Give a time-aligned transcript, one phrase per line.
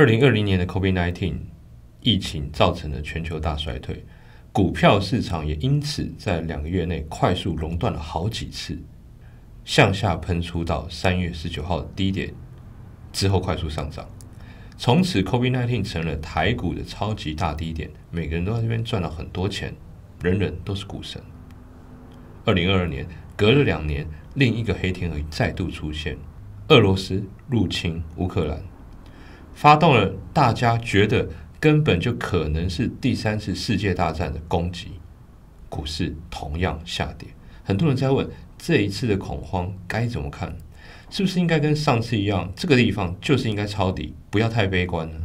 [0.00, 1.34] 二零二零年的 COVID-19
[2.00, 4.02] 疫情造成了全球大衰退，
[4.50, 8.78] 股票市场也因此在两个月内快速熔断了好几次，
[9.62, 12.32] 向下喷出到三月十九号低点
[13.12, 14.08] 之后快速上涨。
[14.78, 19.74] 从此，COVID-19 成了台股的超级大低点，每个人都在这边赚了很多钱，
[20.22, 21.20] 人人都是股神。
[22.46, 23.06] 二零二二年，
[23.36, 26.16] 隔了两年，另一个黑天鹅再度出现，
[26.68, 28.62] 俄罗斯入侵乌克兰，
[29.54, 31.28] 发动了大家觉得
[31.58, 34.92] 根本就可能是第三次世界大战的攻击，
[35.68, 37.28] 股市同样下跌。
[37.62, 40.56] 很多人在问，这一次的恐慌该怎么看？
[41.10, 45.16] 是不是应该跟上次一样，这个地方就是应该抄底，不要太悲观呢？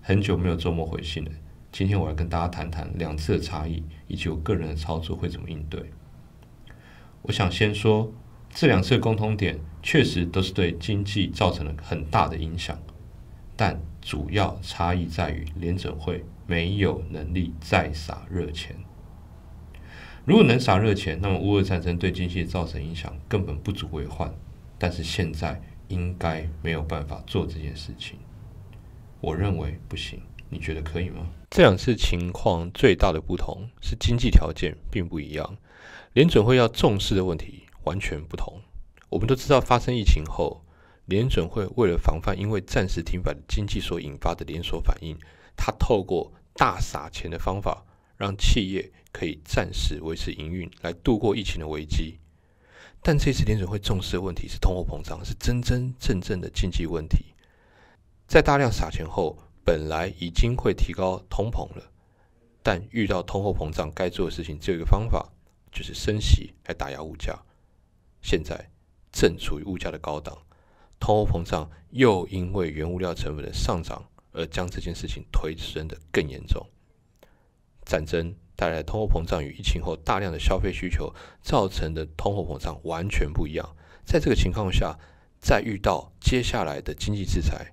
[0.00, 1.30] 很久没有周末回信了，
[1.70, 5.90] 今天我要跟大家谈谈两次的差异，以及我个人的操作会怎么应对。
[7.20, 8.10] 我想先说，
[8.54, 12.78] 这两次的共通点确实都是对经济造成了很大的影响，
[13.58, 18.76] 但主要差异在于联准会没有能力再撒热钱。
[20.24, 24.32] 如果能撒热钱，那么乌俄战争对经济造成影响根本不足为患。
[24.78, 28.16] 但是现在应该没有办法做这件事情，
[29.20, 31.26] 我认为不行，你觉得可以吗？
[31.50, 35.56] 这两次情况最大的不同是经济条件并不一样，
[36.12, 38.60] 联准会要重视的问题完全不同。
[39.08, 40.62] 我们都知道，发生疫情后，
[41.08, 45.18] 联准会为了防范因为暂时停摆的经济所引发的连锁反应，
[45.56, 47.82] 它透过大撒钱的方法，
[48.18, 52.18] 让企业可以暂时维持营运，来度过疫情的危机。
[53.02, 57.32] 但这次联准会重视的问题是通货膨胀，是真真正正的经济问题。
[58.26, 61.90] 在大量撒钱后，本来已经会提高通膨了，
[62.62, 65.32] 但遇到通货膨胀，该做的事情只有一个方法，
[65.72, 67.34] 就是升息来打压物价。
[68.20, 68.68] 现在
[69.10, 70.36] 正处于物价的高档，
[71.00, 76.66] 通货膨胀又因为原物料成本的上涨而将这件事情推升的更严重。
[77.84, 78.34] 战争。
[78.58, 83.76] 带来通货膨胀与疫情后大量的消费需求造成的通货膨胀完全不一样。
[84.04, 84.98] 在这个情况下，
[85.38, 87.72] 再遇到接下来的经济制裁，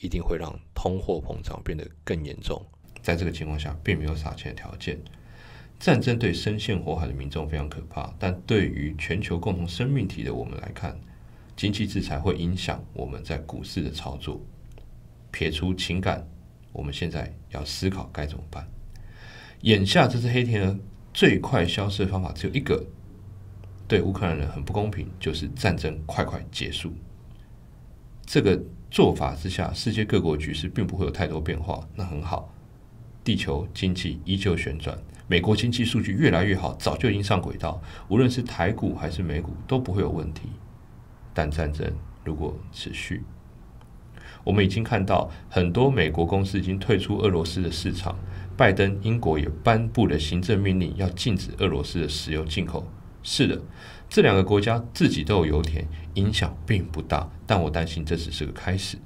[0.00, 2.60] 一定会让通货膨胀变得更严重。
[3.00, 4.98] 在这个情况下，并没有撒钱的条件。
[5.78, 10.98] 战争对深陷火海的民众非常可怕，但对于全球共同生命体的我们来看，
[11.56, 14.40] 经济制裁会影响我们在股市的操作。
[15.30, 16.26] 撇除情感，
[16.72, 18.68] 我们现在要思考该怎么办。
[19.62, 20.78] 眼下这只黑天鹅
[21.12, 22.84] 最快消失的方法只有一个，
[23.88, 26.92] 对乌克兰人很不公平，就是战争快快结束。
[28.26, 28.60] 这个
[28.90, 32.52] 做法之下，世界各国局势并不会有太多变化，那很好。
[33.22, 40.42] 地球经济依旧旋转，美国经济数据越来越好，早就已经上轨道，无论是台股还是美股都不会有问题。
[41.34, 41.92] 但战争
[42.24, 43.22] 如果持续，
[44.44, 48.16] 我们已经看到很多美国公司已经退出俄罗斯的市场。
[48.56, 52.86] 拜登英国也颁布了行政命令，要禁止俄罗斯的石油进口。
[53.24, 53.60] 是的，
[54.08, 55.84] 这两个国家自己都有油田，
[56.14, 57.28] 影响并不大。
[57.46, 58.96] 但我担心这只是个开始。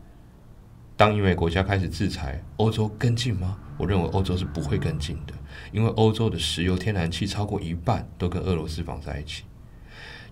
[0.98, 3.56] 当因为国家开始制裁，欧洲跟进吗？
[3.78, 5.32] 我认为欧洲是不会跟进的，
[5.72, 9.44] 因为欧洲的石油、天然气超过一半都跟俄罗斯绑在一起。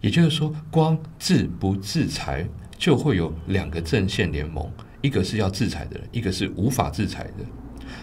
[0.01, 2.47] 也就是说，光制不制裁，
[2.79, 4.71] 就会有两个阵线联盟：
[5.03, 7.45] 一个是要制裁的人，一个是无法制裁的。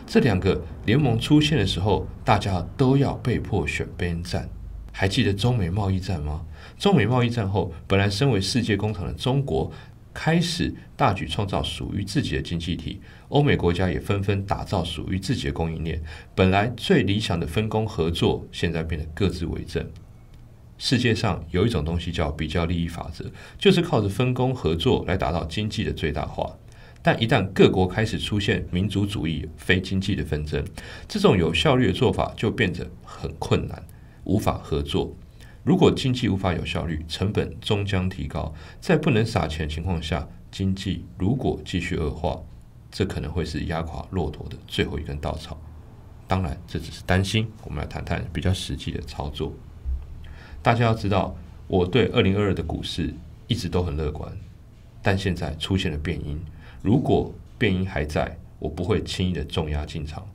[0.06, 4.50] 这两个联盟出现的时候，大家都要被迫选边站。
[4.92, 6.46] 还记得中美贸易战吗？
[6.78, 9.72] 中美贸易战后，本来身为世界工厂的中国
[10.14, 16.02] 开始大举创造属于自己的经济体，欧美国家也纷纷打造属于自己的供应链。
[16.36, 19.84] 本来最理想的分工合作，现在变得各自为政。
[20.78, 26.56] 世界上有一种东西叫比较利益法则，就是靠着分工合作来达到经济的最大化。
[27.02, 30.64] 但一旦各国开始出现民族主义、非经济的纷争，
[31.08, 33.84] 这种有效率的做法就变得很困难，
[34.24, 35.14] 无法合作。
[35.64, 38.54] 如果经济无法有效率，成本终将提高。
[38.80, 42.42] 在不能撒钱情况下，经济如果继续恶化，
[42.92, 45.58] 这可能会是压垮骆驼的最后一根稻草。
[46.28, 47.50] 当然，这只是担心。
[47.64, 49.54] 我们来谈谈比较实际的操作。
[50.64, 51.36] 大家要知道，
[51.68, 53.14] 我对二零二二的股市
[53.48, 54.32] 一直都很乐观，
[55.02, 56.42] 但现在出现了变音。
[56.82, 60.26] 如果变音还在，我不会轻易的重压进场。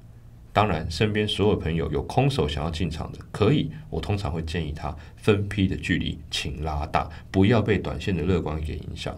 [0.52, 3.70] 当然，身边所有朋友有空手想要进场的，可以。
[3.88, 9.16] 我通常会建议他分批的距离，请拉大，不要被短线的乐观给影响。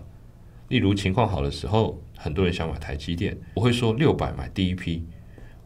[0.68, 5.04] 例如情况好的时候，很多人想买台积电，我会说六百买第一批，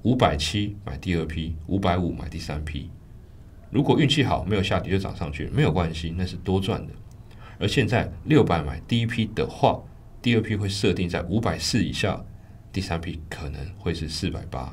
[0.05, 2.89] 五百七买第二批，五百五买第三批。
[3.75, 6.93] 如果运气好，没有下跌就涨上去，没有关系，那是多赚的。
[7.59, 9.83] 而现在六百买第一批的话，
[10.23, 12.25] 第二批会设定在五百四以下，
[12.73, 14.73] 第三批可能会是四百八，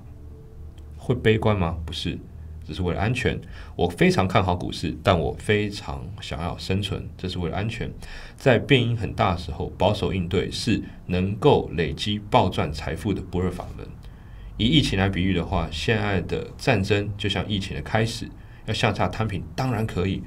[0.97, 1.75] 会悲观吗？
[1.83, 2.15] 不是，
[2.63, 3.41] 只是为了安全。
[3.75, 7.91] 我非常看好股市，但我非常想要生存，这是为了安全。
[8.37, 13.87] 在变音很大的时候，保守应对是能够累积暴赚财富的不二法门。
[14.57, 18.29] 以疫情来比喻的话，现在的战争就像疫情的开始，
[18.65, 20.21] 要向下摊平当然可以，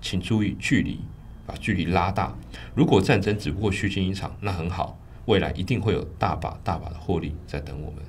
[0.00, 1.00] 请注意距离，
[1.46, 2.36] 把距离拉大。
[2.74, 4.98] 如果战争只不过虚惊一场，那很好。
[5.26, 8.02] 未来一定会有大把大把的获利在等我们，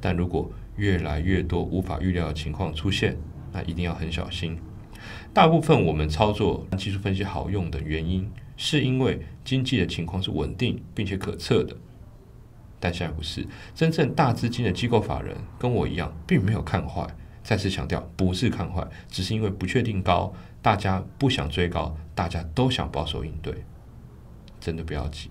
[0.00, 3.16] 但如果越来越多无法预料的情况出现，
[3.52, 4.56] 那一定要很小心。
[5.34, 11.76] 大部分我们操作技术分析好用的原因，是因为经济的情况是稳定并且可测的。
[12.78, 17.04] 但现在不是，真正大资金的机构法人跟我一样，并没有看坏。
[17.46, 23.54] 再次强调，不是看坏，只是因为不确定高，大家不想追高，大家都想保守应对。
[24.58, 25.30] 真的不要急。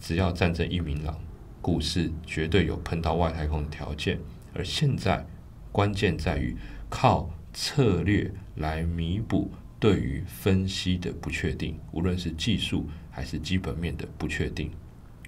[0.00, 1.16] 只要战争一明朗，
[1.60, 4.18] 股市绝对有碰到外太空的条件。
[4.52, 5.24] 而现在
[5.70, 6.56] 关键在于
[6.90, 9.48] 靠策略来弥补
[9.78, 14.72] 对于分析的不确定，无论是技术还是基本面的不确定。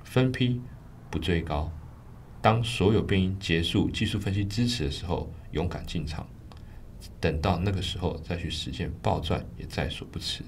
[0.02, 0.60] 分批
[1.08, 1.70] 不追高，
[2.42, 6.26] 当所有变因结束，技术分析支持的时候，勇敢进场。
[7.20, 10.42] 等到那个时候再去实现暴赚，也在所不辞。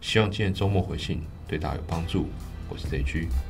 [0.00, 2.26] 希望今天周末回信对大家有帮助。
[2.68, 3.49] 我是 ZG。